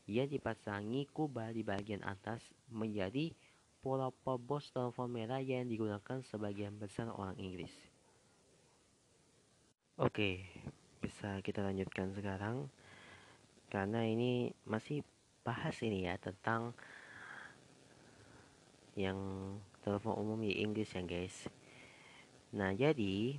yang 0.08 0.32
dipasangi 0.32 1.12
kubah 1.12 1.52
di 1.52 1.68
bagian 1.68 2.00
atas 2.08 2.40
menjadi 2.72 3.36
pola 3.84 4.08
bos 4.40 4.72
telepon 4.72 5.12
merah 5.12 5.44
yang 5.44 5.68
digunakan 5.68 6.24
sebagian 6.24 6.80
besar 6.80 7.12
orang 7.12 7.36
Inggris. 7.36 7.76
Oke, 10.00 10.48
bisa 11.04 11.44
kita 11.44 11.60
lanjutkan 11.60 12.16
sekarang 12.16 12.72
karena 13.68 14.08
ini 14.08 14.56
masih 14.64 15.04
bahas 15.44 15.76
ini 15.84 16.08
ya 16.08 16.16
tentang 16.16 16.72
yang 18.96 19.20
telepon 19.84 20.16
umum 20.16 20.40
di 20.40 20.64
Inggris 20.64 20.96
ya 20.96 21.04
guys. 21.04 21.52
Nah, 22.58 22.74
jadi 22.74 23.38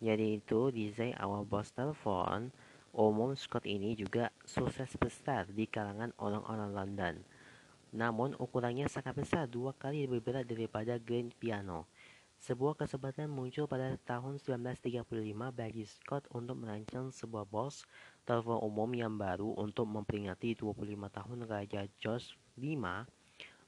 Jadi 0.00 0.40
itu 0.40 0.72
desain 0.72 1.12
awal 1.20 1.44
bos 1.44 1.68
telepon 1.76 2.48
umum 2.96 3.36
Scott 3.36 3.68
ini 3.68 3.92
juga 3.92 4.32
sukses 4.48 4.96
besar 4.96 5.44
di 5.44 5.68
kalangan 5.68 6.16
orang-orang 6.16 6.70
London. 6.72 7.14
Namun 7.92 8.32
ukurannya 8.40 8.88
sangat 8.88 9.12
besar, 9.12 9.44
dua 9.44 9.76
kali 9.76 10.08
lebih 10.08 10.24
berat 10.24 10.48
daripada 10.48 10.96
grand 10.96 11.28
piano. 11.36 11.84
Sebuah 12.40 12.80
kesempatan 12.80 13.28
muncul 13.28 13.68
pada 13.68 14.00
tahun 14.08 14.40
1935 14.40 15.04
bagi 15.52 15.84
Scott 15.84 16.24
untuk 16.32 16.56
merancang 16.56 17.12
sebuah 17.12 17.44
bos 17.44 17.84
telepon 18.24 18.64
umum 18.64 18.88
yang 18.96 19.20
baru 19.20 19.52
untuk 19.60 19.84
memperingati 19.84 20.56
25 20.56 20.88
tahun 21.12 21.38
Raja 21.44 21.84
George 22.00 22.32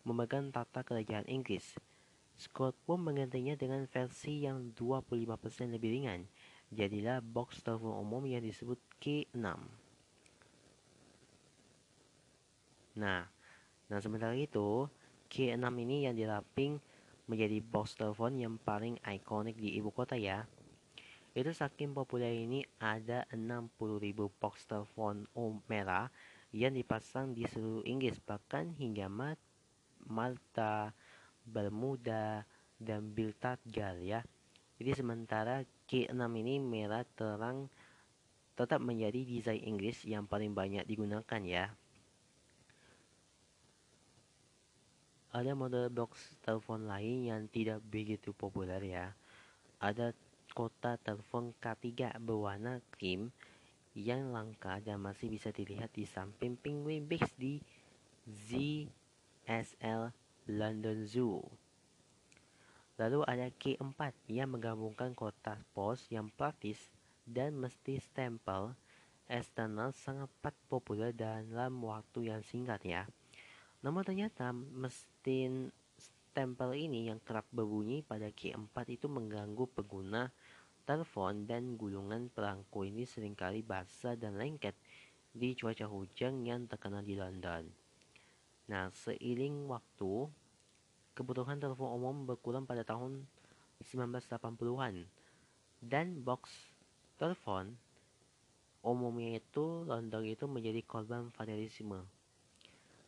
memegang 0.04 0.52
tata 0.52 0.84
kerajaan 0.84 1.24
Inggris. 1.30 1.78
Scott 2.36 2.74
pun 2.82 2.98
menggantinya 3.00 3.54
dengan 3.54 3.86
versi 3.86 4.42
yang 4.42 4.74
25% 4.74 5.72
lebih 5.72 5.94
ringan. 5.94 6.26
Jadilah 6.72 7.22
box 7.22 7.62
telepon 7.62 7.94
umum 8.02 8.24
yang 8.26 8.42
disebut 8.42 8.80
K6. 8.98 9.46
Nah, 12.98 13.24
nah 13.88 13.98
sementara 14.02 14.34
itu, 14.36 14.88
K6 15.32 15.64
ini 15.80 16.04
yang 16.04 16.18
diraping 16.18 16.76
menjadi 17.30 17.62
box 17.62 17.94
telepon 17.96 18.36
yang 18.36 18.58
paling 18.60 18.98
ikonik 19.06 19.56
di 19.56 19.78
ibu 19.78 19.94
kota 19.94 20.18
ya. 20.18 20.44
Itu 21.32 21.54
saking 21.54 21.96
populer 21.96 22.34
ini 22.44 22.60
ada 22.76 23.24
60.000 23.32 23.70
box 24.36 24.68
telepon 24.68 25.24
merah 25.64 26.12
yang 26.52 26.76
dipasang 26.76 27.32
di 27.32 27.48
seluruh 27.48 27.84
Inggris 27.88 28.20
bahkan 28.20 28.76
hingga 28.76 29.08
Malta, 30.08 30.92
Bermuda, 31.48 32.44
dan 32.76 33.08
Biltadgal 33.16 34.04
ya. 34.04 34.20
Jadi 34.76 34.92
sementara 34.92 35.64
K6 35.88 36.20
ini 36.42 36.60
merah 36.60 37.06
terang 37.16 37.72
tetap 38.52 38.84
menjadi 38.84 39.24
desain 39.24 39.62
Inggris 39.64 40.04
yang 40.04 40.28
paling 40.28 40.52
banyak 40.52 40.84
digunakan 40.84 41.40
ya. 41.46 41.72
Ada 45.32 45.56
model 45.56 45.88
box 45.88 46.36
telepon 46.44 46.84
lain 46.84 47.32
yang 47.32 47.48
tidak 47.48 47.80
begitu 47.88 48.36
populer 48.36 48.82
ya. 48.84 49.06
Ada 49.80 50.12
kota 50.52 51.00
telepon 51.00 51.56
K3 51.56 52.20
berwarna 52.20 52.84
krim 52.92 53.32
yang 53.92 54.32
langka 54.32 54.80
dan 54.80 55.00
masih 55.04 55.28
bisa 55.28 55.52
dilihat 55.52 55.92
di 55.92 56.08
samping 56.08 56.56
Penguin 56.56 57.04
Bix 57.04 57.28
di 57.36 57.60
ZSL 58.24 60.12
London 60.48 61.04
Zoo. 61.04 61.44
Lalu 62.96 63.20
ada 63.24 63.48
K4 63.52 64.14
yang 64.32 64.56
menggabungkan 64.56 65.12
kotak 65.12 65.60
pos 65.76 66.06
yang 66.08 66.28
praktis 66.32 66.78
dan 67.28 67.56
mesti 67.56 68.00
stempel 68.00 68.76
eksternal 69.30 69.96
sangat 69.96 70.28
populer 70.68 71.10
dalam 71.16 71.80
waktu 71.82 72.32
yang 72.32 72.42
singkat 72.44 72.84
ya. 72.84 73.02
Namun 73.80 74.04
ternyata 74.04 74.52
mesin 74.52 75.72
stempel 76.32 76.76
ini 76.76 77.12
yang 77.12 77.20
kerap 77.20 77.48
berbunyi 77.52 78.04
pada 78.04 78.28
K4 78.28 78.76
itu 78.88 79.06
mengganggu 79.08 79.68
pengguna 79.72 80.32
telepon 80.82 81.46
dan 81.46 81.78
gulungan 81.78 82.28
perangko 82.32 82.82
ini 82.82 83.06
sering 83.06 83.38
kali 83.38 83.62
basah 83.62 84.18
dan 84.18 84.38
lengket 84.38 84.74
di 85.32 85.56
cuaca 85.56 85.88
hujan 85.88 86.44
yang 86.44 86.68
terkenal 86.68 87.00
di 87.00 87.16
London. 87.16 87.70
Nah, 88.68 88.92
seiring 88.92 89.66
waktu, 89.70 90.28
kebutuhan 91.16 91.60
telepon 91.60 91.92
umum 91.96 92.16
berkurang 92.28 92.68
pada 92.68 92.84
tahun 92.84 93.24
1980-an 93.82 95.08
dan 95.82 96.06
box 96.22 96.52
telepon 97.18 97.74
umumnya 98.82 99.38
itu 99.38 99.86
London 99.86 100.26
itu 100.26 100.44
menjadi 100.46 100.82
korban 100.82 101.30
vandalisme. 101.34 102.02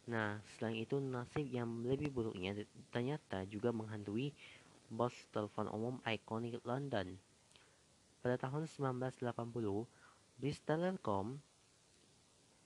Nah, 0.05 0.37
selain 0.57 0.85
itu 0.85 1.01
nasib 1.01 1.49
yang 1.49 1.83
lebih 1.83 2.13
buruknya 2.13 2.55
ternyata 2.93 3.49
juga 3.49 3.73
menghantui 3.73 4.37
box 4.93 5.17
telepon 5.33 5.67
umum 5.73 5.97
ikonik 6.05 6.61
London. 6.63 7.17
Pada 8.25 8.41
tahun 8.41 8.65
1980, 8.65 9.21
British 10.41 10.65
Telecom 10.65 11.37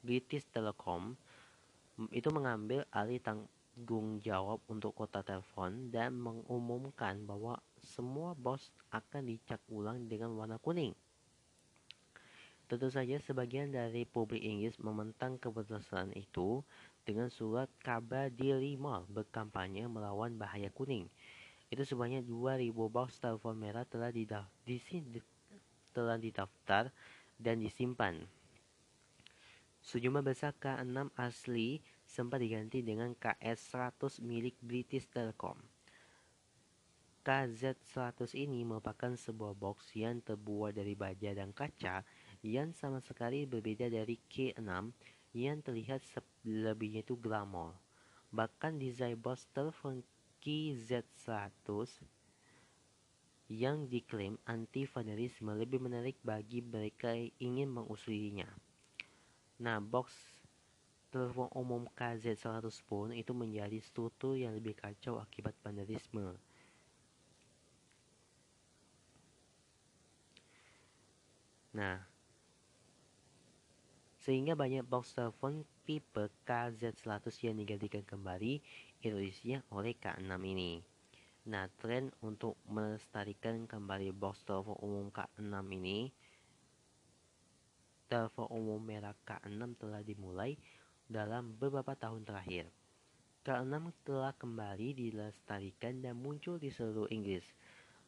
British 0.07 0.47
Telecom 0.55 1.19
itu 2.15 2.31
mengambil 2.31 2.87
alih 2.95 3.19
tanggung 3.19 4.23
jawab 4.23 4.63
untuk 4.71 4.95
kota 4.95 5.27
telepon 5.27 5.91
dan 5.91 6.15
mengumumkan 6.15 7.27
bahwa 7.27 7.59
semua 7.83 8.39
bos 8.39 8.71
akan 8.95 9.27
dicat 9.27 9.59
ulang 9.67 10.07
dengan 10.07 10.31
warna 10.39 10.63
kuning. 10.63 10.95
Tentu 12.71 12.87
saja 12.95 13.19
sebagian 13.19 13.75
dari 13.75 14.07
publik 14.07 14.47
Inggris 14.47 14.79
mementang 14.79 15.43
keputusan 15.43 16.15
itu 16.15 16.63
dengan 17.03 17.35
surat 17.35 17.67
kabar 17.83 18.31
Daily 18.31 18.79
Mail 18.79 19.11
berkampanye 19.11 19.91
melawan 19.91 20.39
bahaya 20.39 20.71
kuning. 20.71 21.11
Itu 21.67 21.83
sebanyak 21.83 22.23
2000 22.31 22.71
box 22.71 23.19
telepon 23.19 23.59
merah 23.59 23.83
telah, 23.83 24.15
telah 25.93 26.21
didaftar 26.21 26.91
dan 27.39 27.63
disimpan. 27.63 28.27
Sejumlah 29.79 30.21
besar 30.21 30.53
K6 30.59 31.15
asli 31.17 31.81
sempat 32.05 32.45
diganti 32.45 32.85
dengan 32.85 33.15
KS100 33.17 34.21
milik 34.21 34.59
British 34.61 35.09
Telecom. 35.09 35.57
KZ100 37.29 38.37
ini 38.41 38.65
merupakan 38.65 39.13
sebuah 39.13 39.53
box 39.53 39.93
yang 39.93 40.25
terbuat 40.25 40.77
dari 40.77 40.97
baja 40.97 41.37
dan 41.37 41.53
kaca 41.53 42.01
yang 42.41 42.73
sama 42.73 43.05
sekali 43.05 43.45
berbeda 43.45 43.93
dari 43.93 44.17
K6 44.29 44.71
yang 45.37 45.61
terlihat 45.61 46.01
lebihnya 46.49 47.05
itu 47.05 47.21
glamor. 47.21 47.77
Bahkan 48.33 48.81
desain 48.81 49.17
box 49.21 49.45
telepon 49.53 50.01
KZ100 50.41 52.01
yang 53.49 53.89
diklaim 53.89 54.37
anti 54.45 54.85
vandalisme 54.85 55.57
lebih 55.57 55.81
menarik 55.81 56.21
bagi 56.21 56.61
mereka 56.61 57.17
yang 57.17 57.33
ingin 57.41 57.69
mengusulinya. 57.73 58.49
Nah, 59.65 59.81
box 59.81 60.13
telepon 61.09 61.49
umum 61.57 61.89
KZ100 61.97 62.85
pun 62.85 63.09
itu 63.17 63.33
menjadi 63.33 63.81
struktur 63.81 64.37
yang 64.37 64.53
lebih 64.53 64.77
kacau 64.77 65.17
akibat 65.17 65.57
vandalisme. 65.65 66.37
Nah, 71.73 72.05
sehingga 74.21 74.53
banyak 74.53 74.85
box 74.85 75.17
telepon 75.17 75.65
tipe 75.89 76.29
KZ100 76.45 77.33
yang 77.49 77.57
digantikan 77.57 78.05
kembali 78.05 78.61
isinya 79.01 79.65
oleh 79.73 79.97
K6 79.97 80.29
ini. 80.45 80.98
Nah, 81.49 81.65
tren 81.81 82.13
untuk 82.21 82.61
melestarikan 82.69 83.65
kembali 83.65 84.13
box 84.13 84.45
telepon 84.45 84.77
umum 84.85 85.09
K6 85.09 85.49
ini 85.81 86.13
telepon 88.05 88.53
umum 88.53 88.77
merek 88.77 89.17
K6 89.25 89.81
telah 89.81 90.05
dimulai 90.05 90.61
dalam 91.09 91.57
beberapa 91.57 91.97
tahun 91.97 92.29
terakhir. 92.29 92.69
K6 93.49 93.81
telah 94.05 94.37
kembali 94.37 94.93
dilestarikan 94.93 96.05
dan 96.05 96.21
muncul 96.21 96.61
di 96.61 96.69
seluruh 96.69 97.09
Inggris. 97.09 97.49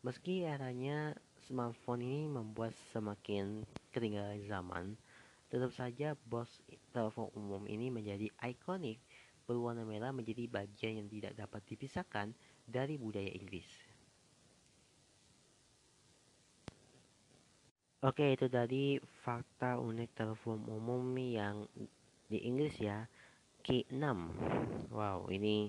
Meski 0.05 0.45
eranya 0.45 1.17
smartphone 1.49 2.05
ini 2.05 2.29
membuat 2.29 2.77
semakin 2.93 3.65
ketinggalan 3.89 4.45
zaman, 4.45 5.01
tetap 5.49 5.73
saja 5.73 6.13
bos 6.29 6.61
telepon 6.93 7.33
umum 7.33 7.65
ini 7.65 7.89
menjadi 7.89 8.29
ikonik 8.45 9.01
berwarna 9.49 9.83
merah 9.83 10.15
menjadi 10.15 10.47
bagian 10.47 11.01
yang 11.03 11.09
tidak 11.09 11.35
dapat 11.35 11.65
dipisahkan 11.67 12.37
dari 12.71 12.95
budaya 12.97 13.29
Inggris. 13.35 13.91
Oke, 18.01 18.33
itu 18.33 18.49
tadi 18.49 18.97
fakta 19.21 19.77
unik 19.77 20.11
telepon 20.17 20.65
umum 20.73 21.05
yang 21.21 21.69
di 22.33 22.41
Inggris 22.49 22.81
ya. 22.81 23.05
K6. 23.61 24.33
Wow, 24.89 25.29
ini 25.29 25.69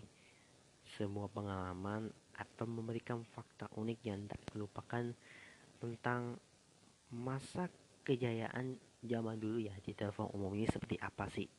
sebuah 0.95 1.27
pengalaman 1.35 2.07
atau 2.39 2.63
memberikan 2.63 3.19
fakta 3.35 3.67
unik 3.75 3.99
yang 4.07 4.23
tak 4.31 4.39
terlupakan 4.47 5.11
tentang 5.83 6.39
masa 7.11 7.67
kejayaan 8.07 8.79
zaman 9.03 9.35
dulu 9.35 9.59
ya 9.59 9.75
di 9.83 9.91
telepon 9.91 10.31
umum 10.31 10.55
ini 10.55 10.71
seperti 10.71 10.95
apa 11.03 11.27
sih? 11.27 11.51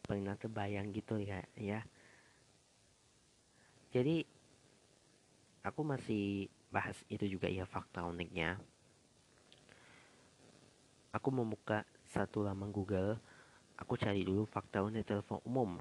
Pernah 0.00 0.38
terbayang 0.40 0.96
gitu 0.96 1.20
ya, 1.20 1.44
ya. 1.60 1.84
Jadi 3.96 4.28
aku 5.64 5.80
masih 5.80 6.52
bahas 6.68 7.00
itu 7.08 7.24
juga 7.24 7.48
ya 7.48 7.64
fakta 7.64 8.04
uniknya 8.04 8.60
Aku 11.16 11.32
membuka 11.32 11.80
satu 12.12 12.44
laman 12.44 12.68
Google. 12.68 13.16
Aku 13.80 13.96
cari 13.96 14.20
dulu 14.20 14.44
fakta 14.44 14.84
unit 14.84 15.08
telepon 15.08 15.40
umum. 15.48 15.80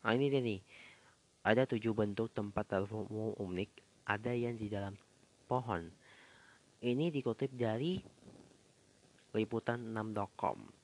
Nah 0.00 0.16
ini 0.16 0.32
dia 0.32 0.40
nih. 0.40 0.60
Ada 1.44 1.68
tujuh 1.68 1.92
bentuk 1.92 2.32
tempat 2.32 2.64
telepon 2.64 3.04
umum 3.12 3.36
unik. 3.36 3.76
Ada 4.08 4.32
yang 4.32 4.56
di 4.56 4.72
dalam 4.72 4.96
pohon. 5.44 5.92
Ini 6.80 7.12
dikutip 7.12 7.52
dari 7.52 8.00
liputan6.com. 9.36 10.77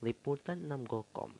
Liputan6.com 0.00 1.36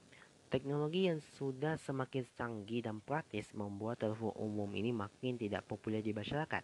Teknologi 0.52 1.08
yang 1.08 1.22
sudah 1.40 1.80
semakin 1.80 2.28
canggih 2.36 2.84
dan 2.84 3.00
praktis 3.00 3.48
membuat 3.56 4.04
telepon 4.04 4.36
umum 4.36 4.68
ini 4.76 4.92
makin 4.92 5.40
tidak 5.40 5.64
populer 5.64 6.04
di 6.04 6.12
masyarakat. 6.12 6.60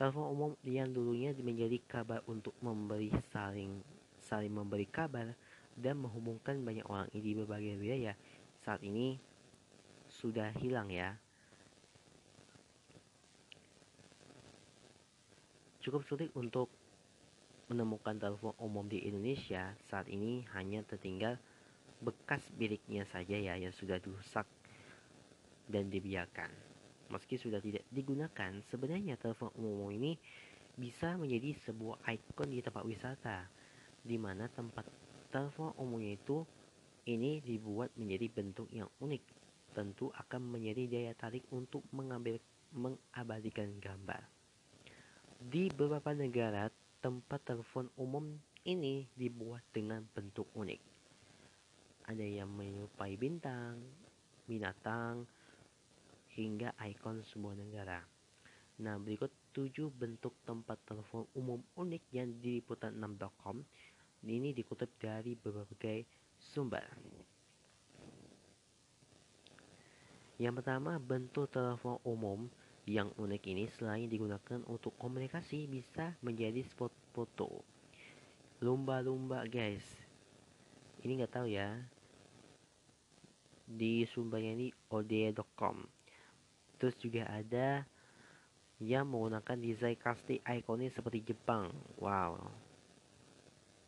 Telepon 0.00 0.26
umum 0.32 0.50
yang 0.64 0.88
dulunya 0.88 1.36
menjadi 1.36 1.76
kabar 1.84 2.24
untuk 2.24 2.56
memberi 2.64 3.12
saling 3.28 3.84
saling 4.16 4.48
memberi 4.48 4.88
kabar 4.88 5.36
dan 5.76 6.00
menghubungkan 6.00 6.56
banyak 6.64 6.88
orang 6.88 7.12
di 7.12 7.36
berbagai 7.36 7.76
wilayah 7.76 8.16
saat 8.56 8.80
ini 8.80 9.20
sudah 10.08 10.56
hilang 10.56 10.88
ya. 10.88 11.20
Cukup 15.84 16.00
sulit 16.08 16.32
untuk 16.32 16.79
menemukan 17.70 18.18
telepon 18.18 18.50
umum 18.58 18.82
di 18.90 18.98
Indonesia 19.06 19.70
saat 19.86 20.10
ini 20.10 20.42
hanya 20.58 20.82
tertinggal 20.82 21.38
bekas 22.02 22.42
biliknya 22.58 23.06
saja 23.06 23.38
ya 23.38 23.54
yang 23.54 23.70
sudah 23.70 24.02
rusak 24.02 24.44
dan 25.70 25.86
dibiarkan. 25.86 26.50
Meski 27.14 27.38
sudah 27.38 27.62
tidak 27.62 27.86
digunakan, 27.94 28.58
sebenarnya 28.74 29.14
telepon 29.14 29.54
umum 29.54 29.94
ini 29.94 30.18
bisa 30.74 31.14
menjadi 31.14 31.54
sebuah 31.62 32.02
ikon 32.10 32.50
di 32.50 32.58
tempat 32.58 32.82
wisata, 32.82 33.46
di 34.02 34.18
mana 34.18 34.50
tempat 34.50 34.86
telepon 35.30 35.70
umumnya 35.78 36.18
itu 36.18 36.42
ini 37.06 37.38
dibuat 37.38 37.94
menjadi 37.94 38.26
bentuk 38.30 38.66
yang 38.74 38.90
unik. 38.98 39.22
Tentu 39.70 40.10
akan 40.10 40.58
menjadi 40.58 40.90
daya 40.90 41.12
tarik 41.14 41.46
untuk 41.54 41.86
mengambil 41.94 42.42
mengabadikan 42.74 43.70
gambar. 43.78 44.26
Di 45.38 45.70
beberapa 45.70 46.10
negara, 46.10 46.66
tempat 47.00 47.40
telepon 47.42 47.88
umum 47.96 48.38
ini 48.68 49.08
dibuat 49.16 49.64
dengan 49.72 50.04
bentuk 50.12 50.46
unik 50.52 50.90
ada 52.10 52.26
yang 52.26 52.50
menyerupai 52.50 53.14
bintang, 53.14 53.78
binatang, 54.50 55.22
hingga 56.34 56.74
ikon 56.82 57.22
sebuah 57.22 57.54
negara. 57.54 58.02
Nah, 58.82 58.98
berikut 58.98 59.30
7 59.54 59.86
bentuk 59.94 60.34
tempat 60.42 60.82
telepon 60.82 61.30
umum 61.38 61.62
unik 61.78 62.02
yang 62.10 62.34
diliputan 62.42 62.98
6.com. 62.98 63.62
Ini 64.26 64.50
dikutip 64.50 64.90
dari 64.98 65.38
berbagai 65.38 66.02
sumber. 66.34 66.82
Yang 70.40 70.54
pertama, 70.64 70.98
bentuk 70.98 71.46
telepon 71.52 72.02
umum 72.02 72.50
yang 72.88 73.12
unik 73.16 73.42
ini 73.50 73.64
selain 73.76 74.08
digunakan 74.08 74.62
untuk 74.68 74.96
komunikasi 74.96 75.68
bisa 75.68 76.16
menjadi 76.24 76.64
spot 76.64 76.92
foto. 77.12 77.64
Lumba-lumba 78.60 79.44
guys. 79.48 79.84
Ini 81.00 81.20
nggak 81.24 81.32
tahu 81.32 81.48
ya, 81.48 81.80
di 83.64 84.04
sumbernya 84.10 84.52
ini 84.52 84.68
ode.com 84.90 86.00
terus 86.80 86.96
juga 86.96 87.28
ada 87.28 87.84
yang 88.80 89.04
menggunakan 89.04 89.60
desain 89.60 90.00
kasti 90.00 90.40
ikonik 90.40 90.96
seperti 90.96 91.20
Jepang. 91.20 91.68
Wow. 92.00 92.40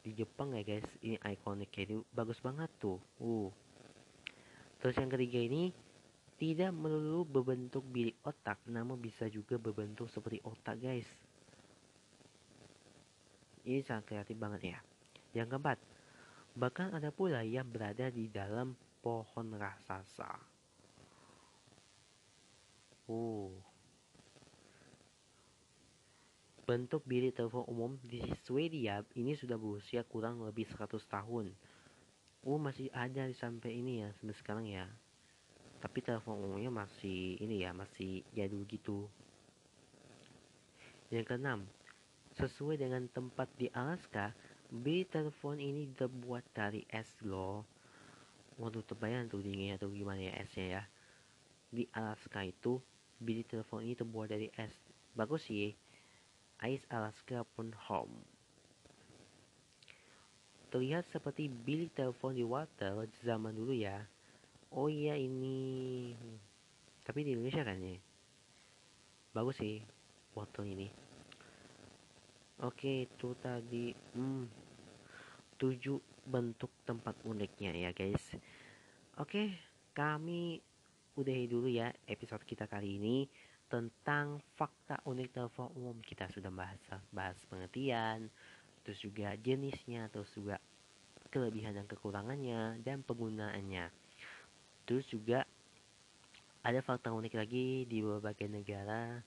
Di 0.05 0.12
Jepang 0.12 0.52
ya 0.52 0.61
guys 0.61 0.85
ini 1.00 1.16
ikonik 1.16 1.72
ini 1.81 2.05
bagus 2.12 2.37
banget 2.44 2.68
tuh. 2.76 3.00
Uh. 3.16 3.48
Terus 4.85 5.00
yang 5.00 5.09
ketiga 5.09 5.40
ini 5.40 5.72
tidak 6.42 6.74
melulu 6.74 7.22
berbentuk 7.22 7.87
bilik 7.87 8.18
otak 8.26 8.59
namun 8.66 8.98
bisa 8.98 9.31
juga 9.31 9.55
berbentuk 9.62 10.11
seperti 10.11 10.42
otak 10.42 10.83
guys 10.83 11.07
ini 13.62 13.78
sangat 13.87 14.11
kreatif 14.11 14.35
banget 14.35 14.74
ya 14.74 14.78
yang 15.38 15.46
keempat 15.46 15.78
bahkan 16.52 16.92
ada 16.92 17.09
pula 17.09 17.40
yang 17.46 17.64
berada 17.64 18.12
di 18.12 18.28
dalam 18.28 18.76
pohon 19.02 19.57
raksasa. 19.57 20.31
Uh. 23.09 23.50
Bentuk 26.62 27.02
bilik 27.05 27.35
telepon 27.35 27.66
umum 27.66 27.92
di 28.07 28.22
Swedia 28.46 29.02
ini 29.18 29.35
sudah 29.35 29.59
berusia 29.59 30.07
kurang 30.07 30.40
lebih 30.46 30.70
100 30.70 31.02
tahun. 31.11 31.50
Oh 32.46 32.57
masih 32.57 32.88
ada 32.94 33.26
sampai 33.35 33.83
ini 33.83 34.07
ya 34.07 34.09
sampai 34.14 34.37
sekarang 34.38 34.66
ya. 34.70 34.87
Tapi 35.82 35.98
telepon 35.98 36.38
umumnya 36.38 36.70
masih 36.70 37.42
ini 37.42 37.66
ya 37.66 37.74
masih 37.74 38.22
jadul 38.30 38.62
gitu. 38.70 39.10
Yang 41.10 41.34
keenam, 41.34 41.66
sesuai 42.38 42.78
dengan 42.78 43.02
tempat 43.10 43.50
di 43.58 43.66
Alaska, 43.74 44.30
bilik 44.70 45.10
telepon 45.10 45.58
ini 45.58 45.90
terbuat 45.90 46.46
dari 46.54 46.86
es 46.86 47.10
loh. 47.26 47.66
Waduh 48.62 48.86
terbayang 48.86 49.26
tuh 49.26 49.42
dinginnya 49.42 49.74
tuh 49.74 49.90
gimana 49.90 50.22
ya 50.22 50.38
esnya 50.38 50.66
ya. 50.78 50.82
Di 51.66 51.90
Alaska 51.90 52.46
itu 52.46 52.78
bilik 53.18 53.50
telepon 53.50 53.82
ini 53.82 53.98
terbuat 53.98 54.30
dari 54.30 54.48
es. 54.54 54.72
Bagus 55.18 55.50
sih. 55.50 55.74
Ice 56.62 56.86
Alaska 56.94 57.42
pun 57.58 57.74
home. 57.74 58.22
Terlihat 60.70 61.10
seperti 61.10 61.50
bilik 61.50 61.90
telepon 61.92 62.38
di 62.38 62.46
water 62.46 63.02
zaman 63.26 63.52
dulu 63.52 63.74
ya 63.74 64.06
oh 64.72 64.88
iya 64.88 65.16
ini. 65.16 66.12
Tapi 67.02 67.18
di 67.26 67.37
Indonesia 67.37 67.64
kan 67.66 67.78
ya? 67.80 67.96
Bagus 69.32 69.61
sih 69.61 69.80
water 70.32 70.64
ini. 70.64 70.88
Oke 72.62 73.08
itu 73.11 73.35
tadi 73.42 73.90
hmm, 73.90 74.44
tujuh 75.58 75.98
bentuk 76.28 76.70
tempat 76.87 77.16
uniknya 77.26 77.74
ya 77.74 77.90
guys. 77.90 78.37
Oke 79.18 79.56
kami 79.92 80.62
udahi 81.18 81.44
dulu 81.50 81.68
ya 81.68 81.92
episode 82.08 82.44
kita 82.48 82.64
kali 82.64 82.96
ini 82.96 83.28
tentang 83.68 84.40
fakta 84.56 85.00
unik 85.04 85.28
telepon 85.32 85.68
umum. 85.74 85.96
Kita 86.00 86.30
sudah 86.30 86.52
bahas 86.52 86.78
bahas 87.11 87.37
pengertian 87.48 88.30
terus 88.82 88.98
juga 88.98 89.35
jenisnya 89.38 90.11
terus 90.11 90.30
juga 90.35 90.58
kelebihan 91.30 91.72
dan 91.72 91.87
kekurangannya 91.88 92.82
dan 92.82 93.00
penggunaannya 93.06 94.01
terus 94.84 95.06
juga 95.08 95.46
ada 96.62 96.78
fakta 96.78 97.10
unik 97.10 97.34
lagi 97.34 97.84
di 97.90 97.98
berbagai 98.02 98.46
negara 98.46 99.18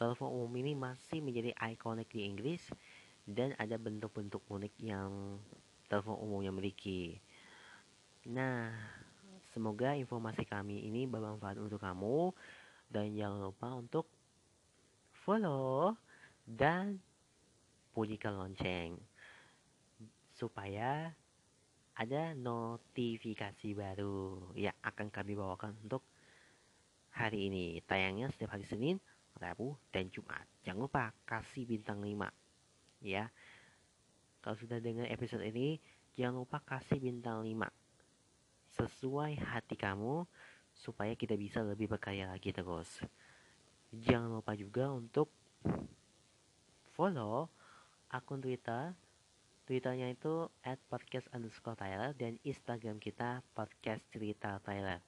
telepon 0.00 0.32
umum 0.32 0.52
ini 0.58 0.72
masih 0.72 1.20
menjadi 1.20 1.52
ikonik 1.60 2.08
di 2.10 2.24
Inggris 2.24 2.72
dan 3.28 3.52
ada 3.60 3.76
bentuk-bentuk 3.76 4.40
unik 4.48 4.74
yang 4.80 5.36
telepon 5.92 6.16
umumnya 6.18 6.48
miliki. 6.48 7.20
Nah, 8.26 8.72
semoga 9.52 9.92
informasi 9.92 10.48
kami 10.48 10.88
ini 10.88 11.04
bermanfaat 11.04 11.60
untuk 11.60 11.78
kamu 11.84 12.32
dan 12.88 13.12
jangan 13.12 13.38
lupa 13.44 13.68
untuk 13.76 14.08
follow 15.12 15.94
dan 16.48 16.98
bunyikan 17.92 18.34
lonceng 18.40 18.96
supaya 20.32 21.12
ada 22.00 22.32
notifikasi 22.32 23.76
baru 23.76 24.40
yang 24.56 24.72
akan 24.80 25.12
kami 25.12 25.36
bawakan 25.36 25.76
untuk 25.84 26.00
hari 27.12 27.52
ini. 27.52 27.84
Tayangnya 27.84 28.32
setiap 28.32 28.56
hari 28.56 28.64
Senin 28.64 28.96
Rabu, 29.40 29.76
dan 29.88 30.12
Jumat. 30.12 30.44
Jangan 30.64 30.80
lupa 30.84 31.12
kasih 31.28 31.64
bintang 31.64 32.04
5. 32.04 32.28
Ya. 33.00 33.32
Kalau 34.40 34.56
sudah 34.56 34.80
dengar 34.80 35.08
episode 35.08 35.44
ini, 35.44 35.80
jangan 36.16 36.44
lupa 36.44 36.60
kasih 36.64 37.00
bintang 37.00 37.44
5. 37.44 37.68
Sesuai 38.76 39.36
hati 39.40 39.76
kamu 39.76 40.24
supaya 40.72 41.12
kita 41.16 41.36
bisa 41.36 41.60
lebih 41.60 41.88
berkarya 41.88 42.28
lagi 42.28 42.52
terus. 42.52 43.04
Jangan 43.92 44.32
lupa 44.40 44.56
juga 44.56 44.88
untuk 44.92 45.28
follow 46.94 47.50
akun 48.08 48.40
Twitter 48.40 48.94
Twitternya 49.70 50.10
itu 50.10 50.50
at 50.66 50.82
podcast 50.90 51.30
underscore 51.30 51.78
Tyler 51.78 52.10
dan 52.18 52.42
Instagram 52.42 52.98
kita 52.98 53.38
podcast 53.54 54.02
cerita 54.10 54.58
Tyler. 54.66 54.98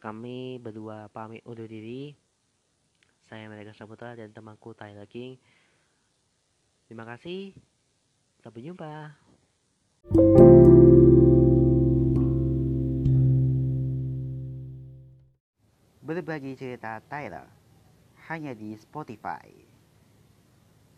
Kami 0.00 0.56
berdua 0.56 1.12
pamit 1.12 1.44
undur 1.44 1.68
diri. 1.68 2.16
Saya 3.28 3.44
Mereka 3.44 3.76
Saputra 3.76 4.16
dan 4.16 4.32
temanku 4.32 4.72
Tyler 4.72 5.04
King. 5.04 5.36
Terima 6.88 7.04
kasih. 7.04 7.52
Sampai 8.40 8.64
jumpa. 8.64 9.20
Berbagi 16.00 16.56
cerita 16.56 17.04
Tyler 17.04 17.44
hanya 18.32 18.56
di 18.56 18.72
Spotify. 18.80 19.69